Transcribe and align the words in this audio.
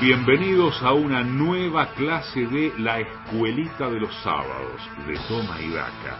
Bienvenidos 0.00 0.82
a 0.82 0.94
una 0.94 1.22
nueva 1.22 1.92
clase 1.92 2.46
de 2.46 2.72
La 2.78 3.00
Escuelita 3.00 3.90
de 3.90 4.00
los 4.00 4.14
Sábados 4.22 4.80
de 5.06 5.18
Toma 5.28 5.60
y 5.60 5.68
Daca, 5.68 6.16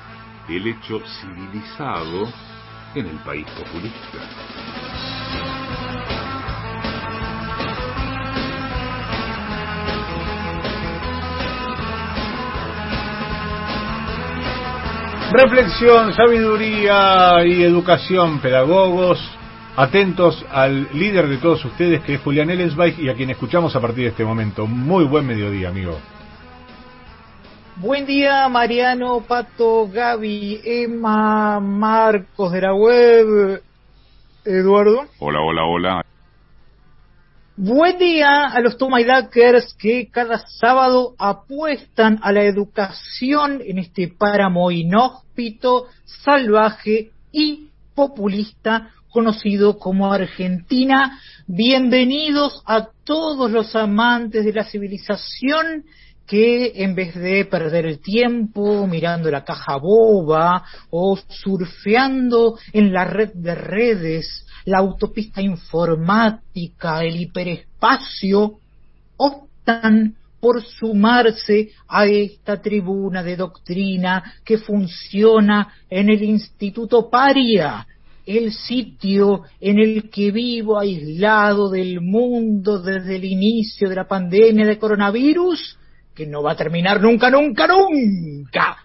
el 0.50 0.66
hecho 0.66 1.00
civilizado 1.00 2.28
en 2.94 3.06
el 3.06 3.16
país 3.20 3.46
populista. 3.46 4.18
Reflexión, 15.32 16.12
sabiduría 16.12 17.46
y 17.46 17.62
educación, 17.62 18.40
pedagogos, 18.40 19.39
atentos 19.76 20.44
al 20.50 20.88
líder 20.92 21.28
de 21.28 21.38
todos 21.38 21.64
ustedes 21.64 22.02
que 22.02 22.14
es 22.14 22.20
Julián 22.20 22.50
Ellensweig 22.50 22.98
y 22.98 23.08
a 23.08 23.14
quien 23.14 23.30
escuchamos 23.30 23.74
a 23.76 23.80
partir 23.80 24.04
de 24.04 24.10
este 24.10 24.24
momento. 24.24 24.66
Muy 24.66 25.04
buen 25.04 25.26
mediodía, 25.26 25.68
amigo. 25.68 25.98
Buen 27.76 28.04
día, 28.04 28.48
Mariano, 28.48 29.24
Pato, 29.26 29.88
Gaby, 29.88 30.60
Emma, 30.64 31.60
Marcos 31.60 32.52
de 32.52 32.60
la 32.60 32.74
web, 32.74 33.62
Eduardo. 34.44 35.06
Hola, 35.18 35.40
hola, 35.40 35.64
hola. 35.64 36.04
Buen 37.56 37.98
día 37.98 38.46
a 38.48 38.60
los 38.60 38.76
Tomaidakers 38.76 39.74
que 39.78 40.08
cada 40.10 40.38
sábado 40.38 41.14
apuestan 41.18 42.18
a 42.22 42.32
la 42.32 42.42
educación 42.42 43.60
en 43.64 43.78
este 43.78 44.08
páramo 44.08 44.70
inhóspito, 44.70 45.86
salvaje 46.04 47.10
y 47.32 47.68
populista 47.94 48.90
conocido 49.10 49.78
como 49.78 50.12
Argentina. 50.12 51.20
Bienvenidos 51.46 52.62
a 52.64 52.88
todos 53.04 53.50
los 53.50 53.74
amantes 53.74 54.44
de 54.44 54.52
la 54.52 54.64
civilización 54.64 55.84
que 56.26 56.72
en 56.76 56.94
vez 56.94 57.14
de 57.16 57.44
perder 57.44 57.86
el 57.86 57.98
tiempo 58.00 58.86
mirando 58.86 59.30
la 59.30 59.44
caja 59.44 59.76
boba 59.78 60.62
o 60.90 61.18
surfeando 61.28 62.56
en 62.72 62.92
la 62.92 63.04
red 63.04 63.32
de 63.34 63.54
redes, 63.56 64.46
la 64.64 64.78
autopista 64.78 65.42
informática, 65.42 67.02
el 67.02 67.20
hiperespacio, 67.20 68.60
optan 69.16 70.14
por 70.38 70.62
sumarse 70.62 71.70
a 71.88 72.06
esta 72.06 72.62
tribuna 72.62 73.24
de 73.24 73.36
doctrina 73.36 74.34
que 74.44 74.58
funciona 74.58 75.74
en 75.90 76.10
el 76.10 76.22
Instituto 76.22 77.10
Paria, 77.10 77.86
el 78.26 78.52
sitio 78.52 79.42
en 79.60 79.78
el 79.78 80.10
que 80.10 80.30
vivo 80.30 80.78
aislado 80.78 81.70
del 81.70 82.00
mundo 82.00 82.80
desde 82.80 83.16
el 83.16 83.24
inicio 83.24 83.88
de 83.88 83.96
la 83.96 84.08
pandemia 84.08 84.66
de 84.66 84.78
coronavirus, 84.78 85.78
que 86.14 86.26
no 86.26 86.42
va 86.42 86.52
a 86.52 86.56
terminar 86.56 87.00
nunca, 87.00 87.30
nunca, 87.30 87.66
nunca. 87.66 88.76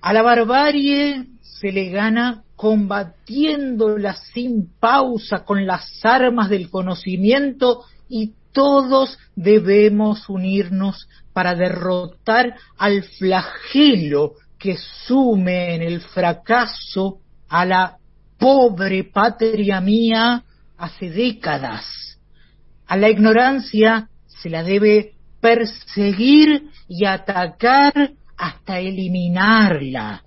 A 0.00 0.12
la 0.12 0.22
barbarie 0.22 1.26
se 1.40 1.72
le 1.72 1.90
gana 1.90 2.42
combatiéndola 2.56 4.14
sin 4.34 4.68
pausa 4.78 5.44
con 5.44 5.66
las 5.66 6.04
armas 6.04 6.48
del 6.48 6.70
conocimiento 6.70 7.84
y 8.08 8.32
todos 8.52 9.18
debemos 9.36 10.28
unirnos 10.28 11.08
para 11.32 11.54
derrotar 11.54 12.54
al 12.76 13.02
flagelo 13.02 14.34
que 14.58 14.76
sume 15.06 15.74
en 15.74 15.82
el 15.82 16.00
fracaso 16.00 17.18
a 17.48 17.64
la 17.64 17.99
pobre 18.40 19.04
patria 19.04 19.80
mía 19.80 20.42
hace 20.78 21.10
décadas. 21.10 22.18
A 22.86 22.96
la 22.96 23.10
ignorancia 23.10 24.08
se 24.26 24.48
la 24.48 24.64
debe 24.64 25.12
perseguir 25.40 26.70
y 26.88 27.04
atacar 27.04 28.12
hasta 28.36 28.80
eliminarla. 28.80 30.22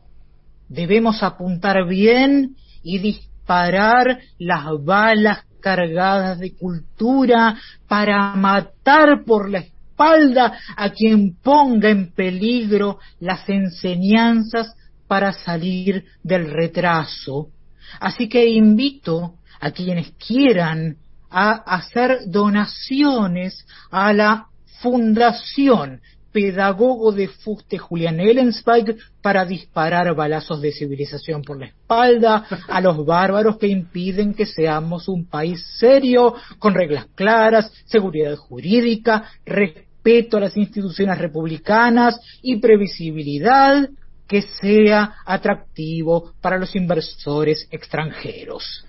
Debemos 0.70 1.24
apuntar 1.24 1.88
bien 1.88 2.56
y 2.84 3.00
disparar 3.00 4.20
las 4.38 4.66
balas 4.84 5.40
cargadas 5.60 6.40
de 6.40 6.56
cultura 6.56 7.58
para 7.88 8.36
matar 8.36 9.24
por 9.26 9.50
la 9.50 9.60
espalda 9.60 10.54
a 10.76 10.90
quien 10.92 11.36
ponga 11.42 11.90
en 11.90 12.12
peligro 12.12 13.00
las 13.20 13.48
enseñanzas 13.50 14.76
para 15.08 15.34
salir 15.34 16.06
del 16.22 16.52
retraso. 16.52 17.53
Así 18.00 18.28
que 18.28 18.48
invito 18.48 19.36
a 19.60 19.72
quienes 19.72 20.12
quieran 20.14 20.98
a 21.30 21.52
hacer 21.52 22.20
donaciones 22.28 23.66
a 23.90 24.14
la 24.14 24.48
Fundación 24.82 26.02
Pedagogo 26.34 27.12
de 27.12 27.28
Fuste 27.28 27.78
Julián 27.78 28.20
Ellensweig 28.20 28.98
para 29.22 29.46
disparar 29.46 30.14
balazos 30.16 30.62
de 30.62 30.72
civilización 30.72 31.44
por 31.44 31.60
la 31.60 31.68
espalda 31.68 32.46
a 32.68 32.82
los 32.82 33.06
bárbaros 33.06 33.58
que 33.58 33.68
impiden 33.68 34.34
que 34.34 34.48
seamos 34.48 35.08
un 35.08 35.26
país 35.28 35.64
serio, 35.78 36.34
con 36.60 36.74
reglas 36.74 37.06
claras, 37.16 37.72
seguridad 37.86 38.36
jurídica, 38.36 39.24
respeto 39.46 40.38
a 40.38 40.42
las 40.42 40.58
instituciones 40.58 41.18
republicanas 41.20 42.20
y 42.42 42.58
previsibilidad 42.58 43.88
que 44.34 44.42
sea 44.42 45.18
atractivo 45.28 46.34
para 46.42 46.58
los 46.58 46.76
inversores 46.76 47.68
extranjeros. 47.70 48.84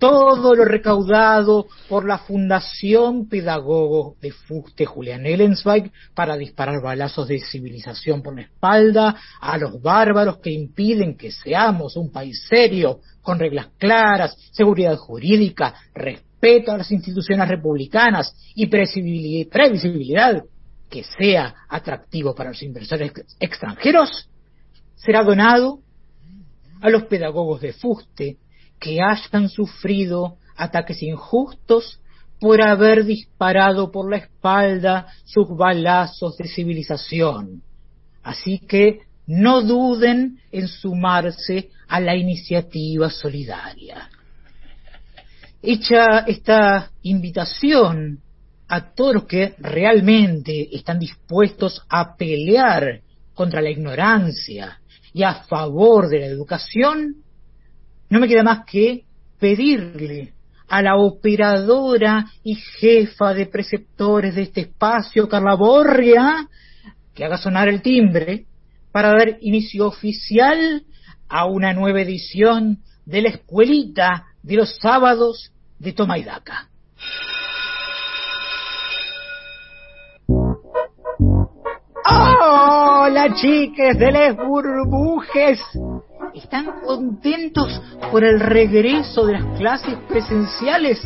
Todo 0.00 0.56
lo 0.56 0.64
recaudado 0.64 1.68
por 1.88 2.08
la 2.08 2.18
Fundación 2.18 3.28
Pedagogo 3.28 4.16
de 4.20 4.32
Fuste 4.32 4.84
Julián 4.84 5.26
Ellensweig 5.26 5.92
para 6.12 6.36
disparar 6.36 6.82
balazos 6.82 7.28
de 7.28 7.38
civilización 7.38 8.20
por 8.20 8.34
la 8.34 8.42
espalda 8.42 9.14
a 9.40 9.56
los 9.58 9.80
bárbaros 9.80 10.38
que 10.38 10.50
impiden 10.50 11.16
que 11.16 11.30
seamos 11.30 11.96
un 11.96 12.10
país 12.10 12.44
serio, 12.48 12.98
con 13.22 13.38
reglas 13.38 13.68
claras, 13.78 14.36
seguridad 14.50 14.96
jurídica, 14.96 15.72
respeto 15.94 16.72
a 16.72 16.78
las 16.78 16.90
instituciones 16.90 17.46
republicanas 17.46 18.34
y 18.56 18.66
previsibilidad 18.66 20.42
que 20.90 21.04
sea 21.04 21.54
atractivo 21.68 22.34
para 22.34 22.50
los 22.50 22.62
inversores 22.62 23.12
extranjeros, 23.38 24.28
será 24.96 25.22
donado 25.22 25.78
a 26.82 26.90
los 26.90 27.04
pedagogos 27.04 27.60
de 27.60 27.72
fuste 27.72 28.38
que 28.78 28.98
hayan 29.00 29.48
sufrido 29.48 30.36
ataques 30.56 31.02
injustos 31.02 32.00
por 32.40 32.62
haber 32.62 33.04
disparado 33.04 33.90
por 33.92 34.10
la 34.10 34.16
espalda 34.16 35.06
sus 35.24 35.48
balazos 35.56 36.36
de 36.36 36.48
civilización. 36.48 37.62
Así 38.22 38.58
que 38.58 39.00
no 39.26 39.62
duden 39.62 40.40
en 40.50 40.66
sumarse 40.66 41.70
a 41.86 42.00
la 42.00 42.16
iniciativa 42.16 43.10
solidaria. 43.10 44.08
Hecha 45.62 46.20
esta 46.20 46.90
invitación 47.02 48.20
a 48.70 48.94
todos 48.94 49.14
los 49.14 49.24
que 49.24 49.54
realmente 49.58 50.68
están 50.76 51.00
dispuestos 51.00 51.82
a 51.88 52.16
pelear 52.16 53.00
contra 53.34 53.60
la 53.60 53.68
ignorancia 53.68 54.80
y 55.12 55.24
a 55.24 55.42
favor 55.42 56.08
de 56.08 56.20
la 56.20 56.26
educación, 56.26 57.16
no 58.08 58.20
me 58.20 58.28
queda 58.28 58.44
más 58.44 58.64
que 58.64 59.02
pedirle 59.40 60.34
a 60.68 60.82
la 60.82 60.96
operadora 60.96 62.26
y 62.44 62.54
jefa 62.54 63.34
de 63.34 63.46
preceptores 63.46 64.36
de 64.36 64.42
este 64.42 64.60
espacio, 64.60 65.28
Carla 65.28 65.56
Borria, 65.56 66.48
que 67.12 67.24
haga 67.24 67.38
sonar 67.38 67.68
el 67.68 67.82
timbre 67.82 68.44
para 68.92 69.08
dar 69.08 69.36
inicio 69.40 69.88
oficial 69.88 70.84
a 71.28 71.46
una 71.46 71.72
nueva 71.72 72.02
edición 72.02 72.78
de 73.04 73.22
la 73.22 73.30
escuelita 73.30 74.26
de 74.44 74.54
los 74.54 74.76
sábados 74.76 75.50
de 75.80 75.92
Toma 75.92 76.18
Hola 82.12 83.34
chiques 83.34 83.96
de 83.96 84.10
les 84.10 84.36
burbujes. 84.36 85.60
¿Están 86.34 86.80
contentos 86.84 87.80
por 88.10 88.24
el 88.24 88.40
regreso 88.40 89.26
de 89.26 89.34
las 89.34 89.58
clases 89.58 89.96
presenciales? 90.08 91.00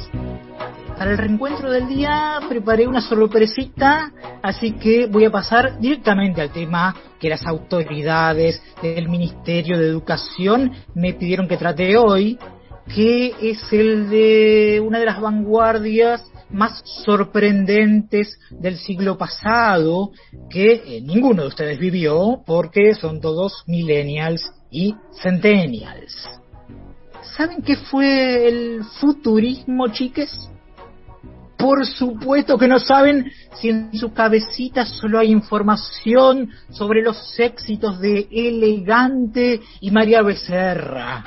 Para 0.97 1.11
el 1.11 1.19
reencuentro 1.19 1.71
del 1.71 1.89
día 1.89 2.39
preparé 2.49 2.87
una 2.87 3.03
sorpresita, 3.03 4.13
así 4.43 4.73
que 4.73 5.07
voy 5.07 5.27
a 5.27 5.31
pasar 5.31 5.79
directamente 5.79 6.41
al 6.41 6.51
tema 6.51 6.95
que 7.21 7.29
las 7.29 7.45
autoridades 7.47 8.63
del 8.81 9.09
Ministerio 9.09 9.79
de 9.79 9.89
Educación 9.89 10.73
me 10.95 11.13
pidieron 11.13 11.49
que 11.49 11.59
trate 11.59 11.99
hoy, 11.99 12.39
que 12.95 13.35
es 13.43 13.61
el 13.73 14.09
de 14.09 14.81
una 14.83 15.01
de 15.01 15.07
las 15.07 15.21
vanguardias 15.21 16.25
más 16.55 16.83
sorprendentes 17.05 18.39
del 18.51 18.79
siglo 18.79 19.19
pasado 19.19 20.13
que 20.49 20.73
eh, 20.73 21.01
ninguno 21.03 21.43
de 21.43 21.49
ustedes 21.49 21.79
vivió 21.79 22.43
porque 22.47 22.95
son 22.95 23.21
todos 23.21 23.65
millennials 23.67 24.43
y 24.71 24.95
centennials. 25.23 26.15
¿Saben 27.37 27.63
qué 27.63 27.77
fue 27.77 28.49
el 28.49 28.85
futurismo, 29.01 29.89
chiques? 29.89 30.31
Por 31.59 31.87
supuesto 31.87 32.57
que 32.57 32.69
no 32.69 32.79
saben 32.79 33.31
si 33.55 33.71
en 33.71 33.93
su 33.97 34.13
cabecita 34.13 34.85
solo 34.87 35.19
hay 35.19 35.33
información 35.33 36.51
sobre 36.71 37.03
los 37.03 37.39
éxitos 37.41 38.01
de 38.01 38.29
Elegante 38.31 39.61
y 39.81 39.91
María 39.91 40.23
Becerra. 40.23 41.25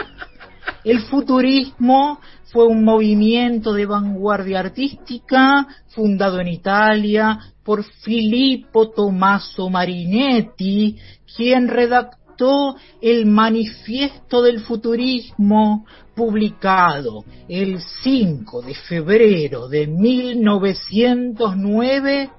El 0.84 1.02
futurismo 1.02 2.20
fue 2.52 2.66
un 2.66 2.84
movimiento 2.84 3.74
de 3.74 3.86
vanguardia 3.86 4.62
artística 4.62 5.68
fundado 5.90 6.40
en 6.40 6.48
Italia 6.48 7.38
por 7.64 7.84
Filippo 7.84 8.90
Tommaso 8.90 9.70
Marinetti, 9.70 10.98
quien 11.36 11.68
redactó 11.68 12.78
el 13.02 13.26
Manifiesto 13.26 14.42
del 14.42 14.62
Futurismo 14.62 15.86
publicado 16.16 17.26
el 17.50 17.82
5 17.82 18.62
de 18.62 18.76
febrero 18.76 19.68
de 19.68 19.88
1909 19.88 22.30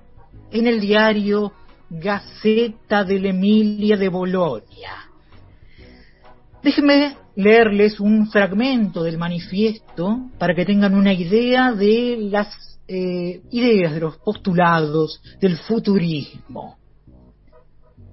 en 0.51 0.67
el 0.67 0.81
diario 0.81 1.53
Gaceta 1.91 3.05
Emilia 3.29 3.97
de 3.97 4.09
Bolonia. 4.09 5.08
Déjenme 6.69 7.17
leerles 7.35 7.99
un 7.99 8.31
fragmento 8.31 9.03
del 9.03 9.17
manifiesto 9.17 10.29
para 10.39 10.55
que 10.55 10.67
tengan 10.67 10.95
una 10.95 11.15
idea 11.15 11.73
de 11.73 12.19
las 12.31 12.79
eh, 12.87 13.41
ideas, 13.51 13.95
de 13.95 14.01
los 14.01 14.19
postulados 14.19 15.19
del 15.41 15.57
futurismo. 15.57 16.77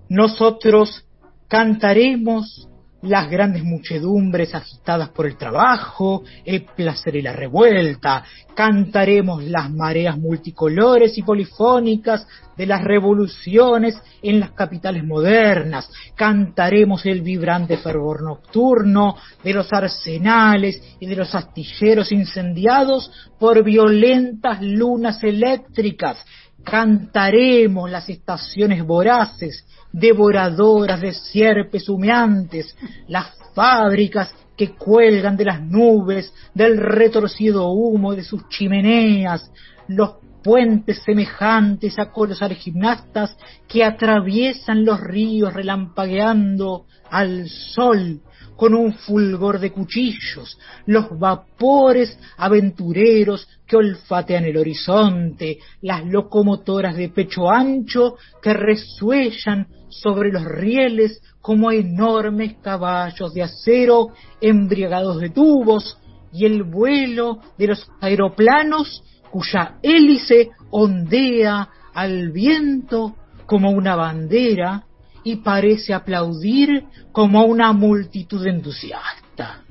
Nosotros 0.07 1.04
cantaremos 1.50 2.69
las 3.06 3.30
grandes 3.30 3.63
muchedumbres 3.63 4.54
agitadas 4.54 5.10
por 5.10 5.25
el 5.25 5.38
trabajo, 5.38 6.24
el 6.44 6.63
placer 6.63 7.16
y 7.16 7.22
la 7.22 7.34
revuelta, 7.34 8.24
cantaremos 8.56 9.44
las 9.44 9.72
mareas 9.72 10.18
multicolores 10.18 11.18
y 11.18 11.24
polifónicas 11.24 12.28
de 12.56 12.66
las 12.66 12.84
revoluciones 12.84 13.98
en 14.22 14.40
las 14.40 14.52
capitales 14.52 15.04
modernas, 15.04 15.90
cantaremos 16.16 17.06
el 17.06 17.22
vibrante 17.22 17.78
fervor 17.78 18.24
nocturno 18.24 19.18
de 19.44 19.54
los 19.54 19.72
arsenales 19.74 20.81
y 21.00 21.06
de 21.06 21.16
los 21.16 21.36
astilleros 21.36 22.12
incendiados 22.12 23.12
por 23.38 23.63
violentas 23.63 24.62
lunas 24.62 25.22
eléctricas, 25.24 26.18
cantaremos 26.65 27.89
las 27.89 28.09
estaciones 28.09 28.83
voraces 28.83 29.65
devoradoras 29.94 31.00
de 31.00 31.13
sierpes 31.13 31.88
humeantes, 31.88 32.75
las 33.07 33.27
fábricas 33.53 34.33
que 34.57 34.71
cuelgan 34.71 35.38
de 35.38 35.45
las 35.45 35.62
nubes, 35.62 36.33
del 36.53 36.77
retorcido 36.77 37.69
humo 37.69 38.15
de 38.15 38.23
sus 38.23 38.50
chimeneas, 38.50 39.50
los 39.88 40.15
puentes 40.44 41.01
semejantes 41.03 41.97
a 41.97 42.12
colosales 42.12 42.57
gimnastas 42.57 43.38
que 43.68 43.83
atraviesan 43.83 44.85
los 44.85 45.00
ríos 45.00 45.53
relampagueando 45.53 46.85
al 47.09 47.47
sol 47.47 48.21
con 48.56 48.74
un 48.74 48.94
fulgor 48.94 49.60
de 49.60 49.72
cuchillos, 49.72 50.57
los 50.86 51.18
vapores 51.18 52.18
aventureros 52.38 53.48
que 53.68 53.75
olfatean 53.75 54.46
el 54.46 54.57
horizonte, 54.57 55.60
las 55.81 56.06
locomotoras 56.06 56.96
de 56.96 57.10
pecho 57.10 57.50
ancho 57.50 58.16
que 58.42 58.54
resuellan 58.54 59.68
sobre 59.90 60.31
los 60.31 60.46
rieles 60.46 61.22
como 61.42 61.72
enormes 61.72 62.56
caballos 62.62 63.34
de 63.34 63.44
acero 63.44 64.10
embriagados 64.42 65.19
de 65.19 65.30
tubos, 65.30 65.98
y 66.36 66.46
el 66.46 66.63
vuelo 66.63 67.40
de 67.57 67.68
los 67.68 67.90
aeroplanos 68.02 69.04
cuya 69.31 69.75
hélice 69.81 70.50
ondea 70.69 71.69
al 71.94 72.31
viento 72.31 73.16
como 73.46 73.72
una 73.72 73.96
bandera 73.96 74.84
y 75.25 75.38
parece 75.38 75.94
aplaudir 75.94 76.86
como 77.12 77.44
una 77.45 77.74
multitud 77.74 78.45
entusiasta. 78.45 79.63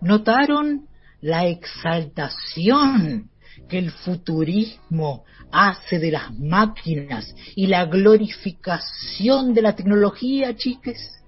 ¿Notaron 0.00 0.88
la 1.20 1.46
exaltación 1.46 3.30
que 3.68 3.78
el 3.78 3.92
futurismo 3.92 5.24
hace 5.52 6.00
de 6.00 6.10
las 6.10 6.36
máquinas 6.38 7.32
y 7.54 7.68
la 7.68 7.84
glorificación 7.84 9.54
de 9.54 9.62
la 9.62 9.76
tecnología, 9.76 10.56
chiques? 10.56 11.22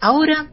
Ahora, 0.00 0.52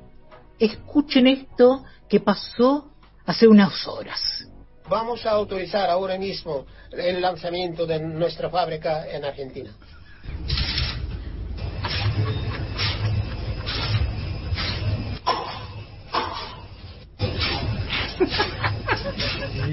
escuchen 0.58 1.28
esto 1.28 1.84
que 2.10 2.20
pasó 2.20 2.92
hace 3.28 3.48
unas 3.48 3.88
horas. 3.88 4.48
Vamos 4.90 5.24
a 5.28 5.32
autorizar 5.32 5.92
ahora 5.92 6.18
mismo 6.18 6.66
el 6.92 7.22
lanzamiento 7.22 7.86
de 7.86 8.00
nuestra 8.00 8.50
fábrica 8.50 9.08
en 9.12 9.24
Argentina. 9.24 9.72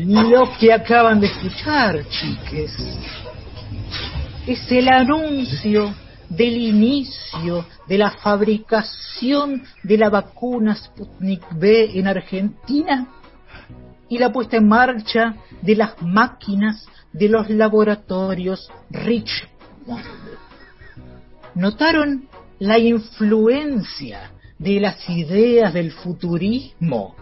Lo 0.04 0.50
que 0.60 0.75
acaban 0.75 1.20
de 1.20 1.28
escuchar, 1.28 2.06
chiques, 2.10 2.76
es 4.46 4.70
el 4.70 4.88
anuncio 4.88 5.94
del 6.28 6.54
inicio 6.58 7.64
de 7.88 7.96
la 7.96 8.10
fabricación 8.10 9.62
de 9.82 9.96
la 9.96 10.10
vacuna 10.10 10.76
Sputnik 10.76 11.46
B 11.52 11.98
en 11.98 12.08
Argentina 12.08 13.06
y 14.10 14.19
la 14.19 14.31
puesta 14.31 14.58
en 14.58 14.69
marcha 14.69 15.37
de 15.62 15.76
las 15.76 16.02
máquinas 16.02 16.87
de 17.14 17.31
los 17.31 17.48
laboratorios 17.48 18.70
Richmond. 18.90 20.04
¿Notaron 21.54 22.28
la 22.58 22.78
influencia 22.78 24.31
de 24.58 24.78
las 24.78 25.08
ideas 25.08 25.72
del 25.72 25.90
futurismo 25.90 27.14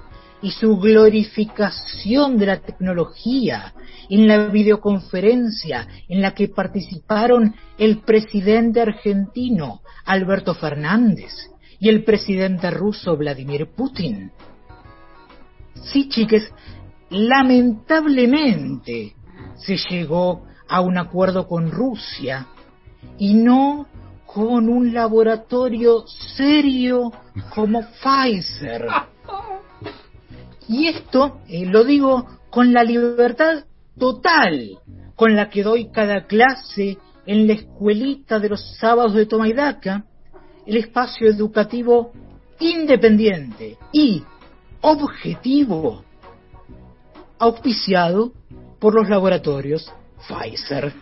y 0.45 0.51
su 0.51 0.77
glorificación 0.77 2.37
de 2.37 2.45
la 2.45 2.61
tecnología 2.61 3.73
en 4.11 4.29
la 4.29 4.49
videoconferencia 4.49 5.89
en 6.07 6.21
la 6.21 6.35
que 6.35 6.49
participaron 6.49 7.55
el 7.79 8.03
presidente 8.03 8.83
argentino 8.83 9.81
Alberto 10.05 10.55
Fernández 10.55 11.33
y 11.81 11.89
el 11.89 12.05
presidente 12.05 12.71
ruso 12.71 13.17
Vladimir 13.17 13.71
Putin. 13.75 14.33
Sí, 15.83 16.11
chiques, 16.11 16.53
lamentablemente 17.09 19.15
se 19.57 19.79
llegó 19.79 20.45
a 20.69 20.83
un 20.83 20.99
acuerdo 20.99 21.49
con 21.49 21.71
Rusia 21.71 22.49
y 23.17 23.33
no 23.33 23.87
con 24.27 24.69
un 24.69 24.93
laboratorio 24.93 26.05
serio 26.37 27.11
como 27.55 27.81
Pfizer 28.03 28.85
y 30.69 30.89
esto 30.89 31.41
eh, 31.49 31.67
lo 31.67 31.85
digo 31.85 32.27
con 32.51 32.73
la 32.73 32.85
libertad 32.85 33.65
total 33.99 34.79
con 35.15 35.37
la 35.37 35.49
que 35.49 35.63
doy 35.63 35.91
cada 35.91 36.27
clase 36.27 36.99
en 37.27 37.47
la 37.47 37.55
escuelita 37.55 38.39
de 38.39 38.49
los 38.49 38.77
sábados 38.79 39.15
de 39.15 39.27
Tomaidaca, 39.27 40.05
el 40.67 40.77
espacio 40.77 41.29
educativo 41.29 42.13
independiente 42.59 43.77
y 43.93 44.23
objetivo 44.81 46.05
auspiciado 47.39 48.33
por 48.79 48.95
los 48.95 49.09
laboratorios 49.09 49.91
Pfizer. 50.27 50.93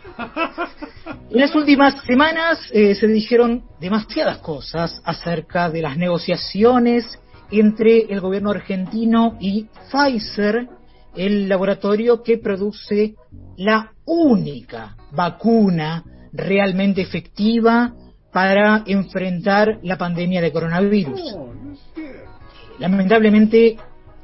En 1.30 1.40
las 1.40 1.54
últimas 1.54 2.00
semanas 2.04 2.58
eh, 2.72 2.94
se 2.94 3.06
dijeron 3.06 3.64
demasiadas 3.80 4.38
cosas 4.38 5.00
acerca 5.04 5.70
de 5.70 5.82
las 5.82 5.96
negociaciones 5.96 7.18
entre 7.52 8.12
el 8.12 8.20
gobierno 8.20 8.50
argentino 8.50 9.36
y 9.40 9.68
Pfizer, 9.90 10.68
el 11.14 11.48
laboratorio 11.48 12.22
que 12.22 12.38
produce 12.38 13.14
la 13.56 13.92
única 14.06 14.96
vacuna 15.12 16.04
realmente 16.32 17.02
efectiva 17.02 17.94
para 18.32 18.82
enfrentar 18.86 19.78
la 19.82 19.98
pandemia 19.98 20.40
de 20.40 20.52
coronavirus. 20.52 21.36
Lamentablemente, 22.78 23.76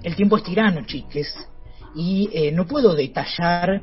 el 0.02 0.16
tiempo 0.16 0.38
es 0.38 0.42
tirano, 0.42 0.86
chiques, 0.86 1.34
y 1.94 2.30
eh, 2.32 2.52
no 2.52 2.66
puedo 2.66 2.94
detallar 2.94 3.82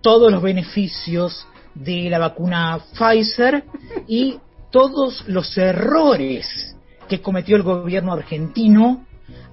todos 0.00 0.30
los 0.30 0.42
beneficios 0.42 1.46
de 1.74 2.08
la 2.08 2.18
vacuna 2.18 2.78
Pfizer 2.96 3.64
y 4.06 4.38
todos 4.70 5.24
los 5.26 5.56
errores 5.58 6.73
que 7.08 7.20
cometió 7.20 7.56
el 7.56 7.62
gobierno 7.62 8.12
argentino 8.12 9.04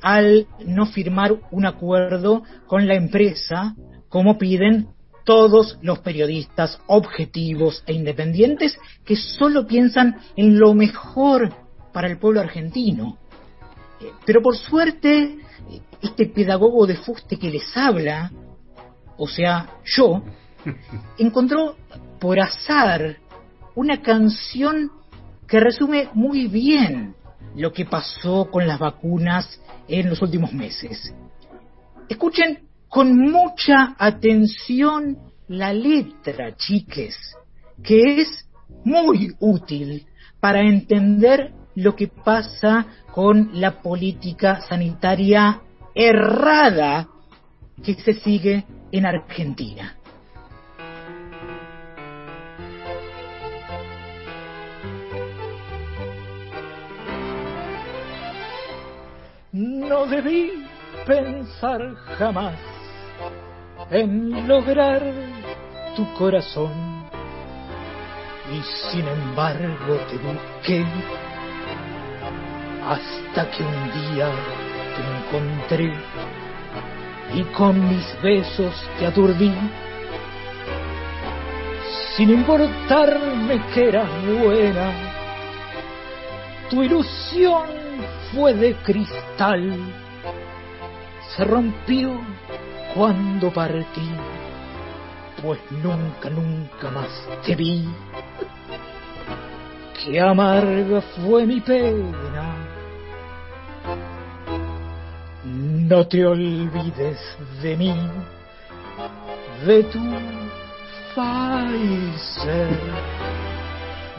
al 0.02 0.48
no 0.66 0.86
firmar 0.88 1.34
un 1.52 1.66
acuerdo 1.66 2.44
con 2.68 2.88
la 2.88 2.96
empresa, 2.96 3.76
como 4.10 4.38
piden 4.38 4.90
todos 5.24 5.78
los 5.82 6.00
periodistas 6.00 6.80
objetivos 6.88 7.84
e 7.86 7.94
independientes 7.94 8.78
que 9.06 9.16
solo 9.16 9.68
piensan 9.68 10.20
en 10.36 10.60
lo 10.60 10.74
mejor 10.74 11.54
para 11.94 12.08
el 12.08 12.18
pueblo 12.18 12.42
argentino. 12.42 13.18
Eh, 14.02 14.12
pero 14.26 14.42
por 14.42 14.58
suerte, 14.58 15.38
este 16.02 16.26
pedagogo 16.26 16.88
de 16.88 16.96
fuste 16.96 17.38
que 17.38 17.52
les 17.52 17.78
habla 17.78 18.32
o 19.24 19.28
sea, 19.28 19.70
yo, 19.86 20.24
encontró 21.20 21.76
por 22.20 22.40
azar 22.40 23.18
una 23.76 24.02
canción 24.02 24.90
que 25.48 25.60
resume 25.60 26.10
muy 26.16 26.48
bien 26.48 27.14
lo 27.56 27.72
que 27.72 27.86
pasó 27.86 28.50
con 28.50 28.68
las 28.68 28.80
vacunas 28.80 29.60
en 29.88 30.10
los 30.10 30.22
últimos 30.22 30.54
meses. 30.54 31.14
Escuchen 32.08 32.68
con 32.88 33.18
mucha 33.18 33.96
atención 33.98 35.18
la 35.48 35.74
letra, 35.74 36.56
chiques, 36.56 37.16
que 37.84 38.22
es 38.22 38.48
muy 38.84 39.34
útil 39.40 40.06
para 40.40 40.62
entender 40.62 41.54
lo 41.76 41.96
que 41.96 42.08
pasa 42.08 42.86
con 43.14 43.52
la 43.54 43.82
política 43.82 44.62
sanitaria 44.62 45.62
errada 45.96 47.08
que 47.84 47.96
se 47.96 48.14
sigue 48.16 48.66
en 48.92 49.06
Argentina. 49.06 49.96
No 59.92 60.06
debí 60.06 60.54
pensar 61.06 61.82
jamás 62.18 62.56
en 63.90 64.48
lograr 64.48 65.04
tu 65.98 66.14
corazón. 66.14 66.72
Y 68.54 68.62
sin 68.90 69.06
embargo 69.06 69.98
te 70.10 70.18
busqué 70.18 70.86
hasta 72.88 73.52
que 73.52 73.64
un 73.64 73.92
día 74.00 74.32
te 74.96 75.02
encontré 75.18 75.94
y 77.34 77.44
con 77.52 77.90
mis 77.90 78.22
besos 78.22 78.74
te 78.98 79.08
aturdí. 79.08 79.54
Sin 82.16 82.30
importarme 82.30 83.62
que 83.74 83.90
eras 83.90 84.10
buena 84.42 84.90
tu 86.70 86.82
ilusión 86.82 87.82
fue 88.34 88.54
de 88.54 88.76
cristal 88.76 89.80
se 91.36 91.46
rompió 91.46 92.20
cuando 92.94 93.52
partí, 93.54 94.10
pues 95.42 95.60
nunca, 95.72 96.30
nunca 96.30 96.92
más 96.92 97.28
te 97.46 97.56
vi. 97.56 97.88
Qué 100.04 100.20
amarga 100.20 101.02
fue 101.02 101.46
mi 101.46 101.62
pena. 101.62 102.68
No 105.46 106.08
te 106.08 106.26
olvides 106.26 107.38
de 107.62 107.78
mí, 107.78 107.96
de 109.66 109.84
tu 109.84 110.00
Pfizer. 111.16 112.78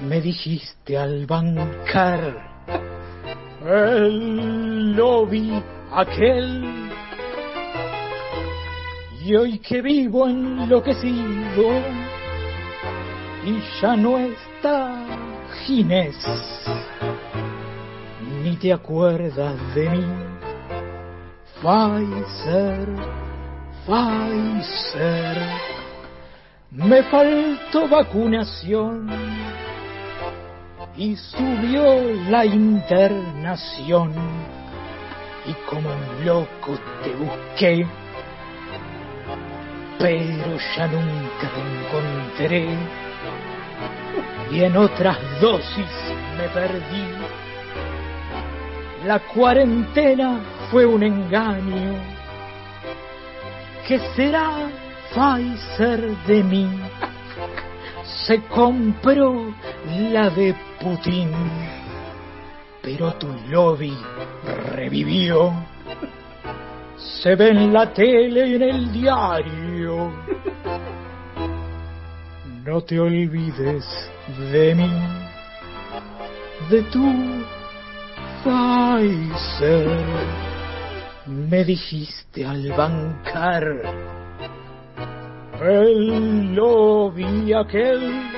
Me 0.02 0.20
dijiste 0.20 0.96
al 0.96 1.26
bancar 1.26 2.51
el 3.66 4.96
lobby 4.96 5.62
aquel 5.92 6.90
y 9.24 9.36
hoy 9.36 9.58
que 9.58 9.80
vivo 9.80 10.28
enloquecido 10.28 11.70
y 13.44 13.60
ya 13.80 13.96
no 13.96 14.18
está 14.18 15.04
Ginés, 15.64 16.16
ni 18.42 18.56
te 18.56 18.72
acuerdas 18.72 19.56
de 19.74 19.90
mí. 19.90 20.04
Pfizer, 21.60 22.88
Pfizer, 23.86 25.38
me 26.72 27.02
faltó 27.04 27.88
vacunación 27.88 29.08
y 30.96 31.16
subió 31.16 32.00
la 32.28 32.44
internación 32.44 34.12
y 35.46 35.52
como 35.68 35.88
un 35.88 36.24
loco 36.24 36.78
te 37.02 37.10
busqué 37.14 37.86
pero 40.02 40.58
ya 40.76 40.88
nunca 40.88 41.48
te 41.54 41.60
encontré. 41.60 42.76
Y 44.50 44.64
en 44.64 44.76
otras 44.76 45.16
dosis 45.40 45.86
me 46.36 46.48
perdí. 46.48 47.04
La 49.06 49.20
cuarentena 49.20 50.40
fue 50.70 50.84
un 50.84 51.04
engaño. 51.04 51.94
¿Qué 53.86 54.00
será 54.16 54.68
Pfizer 55.14 56.16
de 56.26 56.42
mí? 56.42 56.68
Se 58.26 58.42
compró 58.42 59.52
la 60.12 60.30
de 60.30 60.54
Putin, 60.80 61.30
pero 62.82 63.14
tu 63.14 63.28
lobby 63.48 63.96
revivió 64.74 65.52
se 67.22 67.34
ve 67.34 67.50
en 67.50 67.72
la 67.72 67.92
tele 67.92 68.48
y 68.48 68.54
en 68.56 68.62
el 68.62 68.92
diario. 68.92 70.12
No 72.64 72.80
te 72.82 72.98
olvides 72.98 73.84
de 74.50 74.74
mí, 74.74 74.90
de 76.70 76.82
tu 76.82 77.04
Pfizer. 78.42 80.00
Me 81.26 81.64
dijiste 81.64 82.44
al 82.44 82.72
bancar 82.72 83.64
el 85.70 86.54
lobby 86.54 87.52
aquel. 87.52 88.30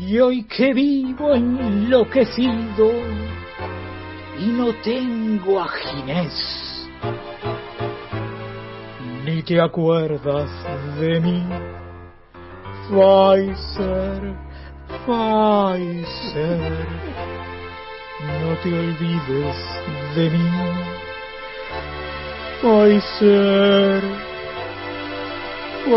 Y 0.00 0.18
hoy 0.20 0.44
que 0.44 0.72
vivo 0.72 1.34
enloquecido, 1.34 2.92
y 4.38 4.46
no 4.46 4.72
tengo 4.82 5.60
a 5.60 5.68
Ginés. 5.68 6.88
Ni 9.24 9.42
te 9.42 9.60
acuerdas 9.60 10.50
de 10.98 11.20
mí, 11.20 11.44
Pfizer, 12.88 14.34
Pfizer. 15.04 16.86
No 18.40 18.56
te 18.62 18.72
olvides 18.72 19.56
de 20.16 20.30
mí, 20.30 20.50
Pfizer, 22.62 24.27
Qué 25.88 25.94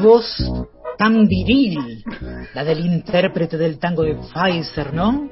voz 0.00 0.24
tan 0.96 1.28
viril, 1.28 2.02
la 2.54 2.64
del 2.64 2.86
intérprete 2.86 3.58
del 3.58 3.78
tango 3.78 4.02
de 4.02 4.14
Pfizer, 4.14 4.94
¿no? 4.94 5.28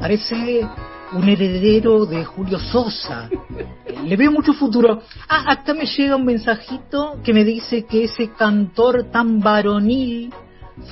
Parece 0.00 0.66
un 1.12 1.28
heredero 1.28 2.04
de 2.04 2.24
Julio 2.24 2.58
Sosa. 2.58 3.30
Le 4.04 4.16
veo 4.16 4.32
mucho 4.32 4.54
futuro. 4.54 5.02
Ah, 5.28 5.44
hasta 5.46 5.72
me 5.72 5.86
llega 5.86 6.16
un 6.16 6.24
mensajito 6.24 7.20
que 7.22 7.32
me 7.32 7.44
dice 7.44 7.84
que 7.84 8.04
ese 8.04 8.32
cantor 8.32 9.04
tan 9.12 9.38
varonil 9.38 10.34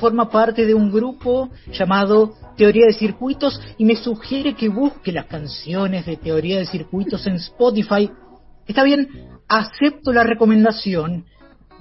forma 0.01 0.31
parte 0.31 0.67
de 0.67 0.75
un 0.75 0.91
grupo 0.91 1.51
llamado 1.73 2.35
Teoría 2.57 2.87
de 2.87 2.93
Circuitos 2.93 3.61
y 3.79 3.85
me 3.85 3.97
sugiere 3.97 4.55
que 4.55 4.69
busque 4.69 5.13
las 5.13 5.27
canciones 5.27 6.07
de 6.07 6.17
Teoría 6.17 6.59
de 6.59 6.67
Circuitos 6.67 7.27
en 7.27 7.35
Spotify. 7.35 8.11
Está 8.67 8.83
bien, 8.83 9.09
acepto 9.49 10.13
la 10.13 10.23
recomendación 10.23 11.25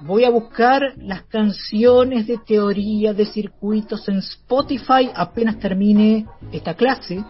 voy 0.04 0.26
a 0.26 0.30
buscar 0.30 0.82
las 0.98 1.24
canciones 1.24 2.28
de 2.28 2.38
teoría 2.38 3.14
de 3.14 3.26
circuitos 3.26 4.08
en 4.10 4.18
Spotify 4.18 5.10
apenas 5.14 5.60
termine 5.60 6.26
esta 6.52 6.74
clase. 6.74 7.24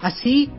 Así 0.00 0.50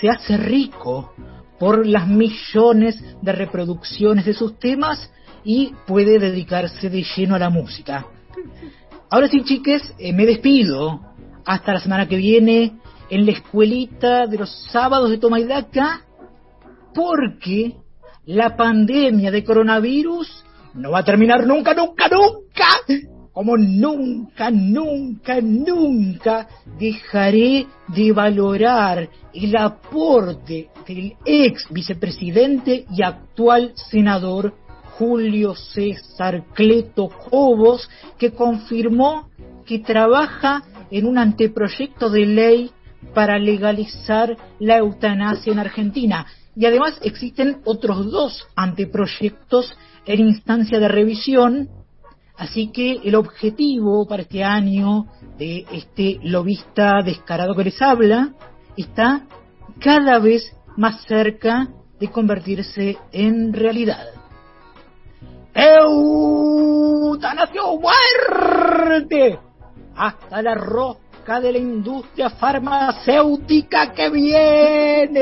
se 0.00 0.08
hace 0.08 0.36
rico 0.36 1.12
por 1.58 1.86
las 1.86 2.06
millones 2.06 3.02
de 3.22 3.32
reproducciones 3.32 4.24
de 4.24 4.34
sus 4.34 4.58
temas 4.58 5.10
y 5.44 5.72
puede 5.86 6.18
dedicarse 6.18 6.90
de 6.90 7.04
lleno 7.16 7.34
a 7.34 7.38
la 7.38 7.50
música. 7.50 8.06
Ahora 9.10 9.28
sí, 9.28 9.42
chiques, 9.42 9.82
eh, 9.98 10.12
me 10.12 10.26
despido. 10.26 11.00
Hasta 11.46 11.72
la 11.72 11.80
semana 11.80 12.06
que 12.06 12.16
viene 12.16 12.74
en 13.08 13.24
la 13.24 13.32
escuelita 13.32 14.26
de 14.26 14.36
los 14.36 14.50
sábados 14.70 15.08
de 15.08 15.16
Toma 15.16 15.40
y 15.40 15.44
Daca, 15.44 16.02
porque 16.94 17.76
la 18.26 18.54
pandemia 18.54 19.30
de 19.30 19.44
coronavirus 19.44 20.44
no 20.74 20.90
va 20.90 20.98
a 20.98 21.04
terminar 21.04 21.46
nunca, 21.46 21.72
nunca, 21.72 22.08
nunca. 22.08 22.66
Como 23.32 23.56
nunca, 23.56 24.50
nunca, 24.50 25.40
nunca 25.40 26.48
dejaré 26.78 27.66
de 27.86 28.12
valorar 28.12 29.08
el 29.32 29.56
aporte 29.56 30.68
del 30.86 31.14
ex 31.24 31.66
vicepresidente 31.70 32.84
y 32.90 33.02
actual 33.02 33.72
senador 33.74 34.52
Julio 34.98 35.54
César 35.54 36.44
Cleto 36.54 37.08
Jobos, 37.08 37.88
que 38.18 38.32
confirmó 38.32 39.28
que 39.64 39.78
trabaja 39.78 40.64
en 40.90 41.06
un 41.06 41.18
anteproyecto 41.18 42.10
de 42.10 42.26
ley 42.26 42.70
para 43.14 43.38
legalizar 43.38 44.36
la 44.58 44.78
eutanasia 44.78 45.52
en 45.52 45.60
Argentina. 45.60 46.26
Y 46.56 46.66
además 46.66 46.98
existen 47.02 47.58
otros 47.64 48.10
dos 48.10 48.48
anteproyectos 48.56 49.72
en 50.04 50.20
instancia 50.20 50.80
de 50.80 50.88
revisión, 50.88 51.68
así 52.36 52.72
que 52.72 53.00
el 53.04 53.14
objetivo 53.14 54.08
para 54.08 54.22
este 54.22 54.42
año 54.42 55.06
de 55.38 55.64
este 55.70 56.18
lobista 56.24 57.02
descarado 57.04 57.54
que 57.54 57.64
les 57.64 57.80
habla 57.80 58.34
está 58.76 59.26
cada 59.78 60.18
vez 60.18 60.56
más 60.76 61.04
cerca 61.04 61.68
de 62.00 62.10
convertirse 62.10 62.96
en 63.12 63.52
realidad. 63.52 64.17
¡Eutanasia 65.58 67.62
muerte! 67.80 69.40
Hasta 69.96 70.40
la 70.40 70.54
rosca 70.54 71.40
de 71.40 71.50
la 71.50 71.58
industria 71.58 72.30
farmacéutica 72.30 73.92
que 73.92 74.08
viene. 74.08 75.18